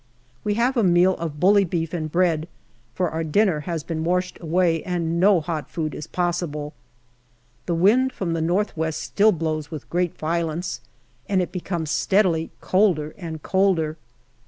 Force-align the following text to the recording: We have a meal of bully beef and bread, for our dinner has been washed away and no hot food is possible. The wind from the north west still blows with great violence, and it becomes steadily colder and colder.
We 0.43 0.55
have 0.55 0.77
a 0.77 0.83
meal 0.83 1.13
of 1.17 1.39
bully 1.39 1.63
beef 1.63 1.93
and 1.93 2.11
bread, 2.11 2.47
for 2.95 3.11
our 3.11 3.23
dinner 3.23 3.59
has 3.69 3.83
been 3.83 4.03
washed 4.03 4.39
away 4.41 4.81
and 4.81 5.19
no 5.19 5.41
hot 5.41 5.69
food 5.69 5.93
is 5.93 6.07
possible. 6.07 6.73
The 7.67 7.75
wind 7.75 8.11
from 8.11 8.33
the 8.33 8.41
north 8.41 8.75
west 8.75 8.99
still 9.01 9.31
blows 9.31 9.69
with 9.69 9.87
great 9.91 10.17
violence, 10.17 10.81
and 11.29 11.39
it 11.39 11.51
becomes 11.51 11.91
steadily 11.91 12.49
colder 12.61 13.13
and 13.15 13.43
colder. 13.43 13.95